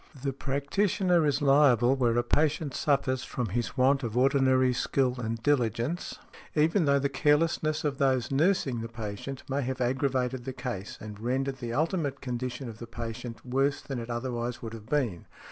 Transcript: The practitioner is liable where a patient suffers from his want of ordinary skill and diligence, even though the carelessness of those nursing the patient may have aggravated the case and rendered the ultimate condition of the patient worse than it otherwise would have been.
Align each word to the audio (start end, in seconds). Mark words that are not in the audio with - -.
The 0.19 0.33
practitioner 0.33 1.27
is 1.27 1.43
liable 1.43 1.95
where 1.95 2.17
a 2.17 2.23
patient 2.23 2.73
suffers 2.73 3.23
from 3.23 3.49
his 3.49 3.77
want 3.77 4.01
of 4.01 4.17
ordinary 4.17 4.73
skill 4.73 5.19
and 5.19 5.39
diligence, 5.43 6.17
even 6.55 6.85
though 6.85 6.97
the 6.97 7.07
carelessness 7.07 7.83
of 7.83 7.99
those 7.99 8.31
nursing 8.31 8.81
the 8.81 8.89
patient 8.89 9.43
may 9.47 9.61
have 9.61 9.79
aggravated 9.79 10.43
the 10.43 10.53
case 10.53 10.97
and 10.99 11.19
rendered 11.19 11.57
the 11.57 11.73
ultimate 11.73 12.19
condition 12.19 12.67
of 12.67 12.79
the 12.79 12.87
patient 12.87 13.45
worse 13.45 13.79
than 13.79 13.99
it 13.99 14.09
otherwise 14.09 14.59
would 14.59 14.73
have 14.73 14.87
been. 14.89 15.27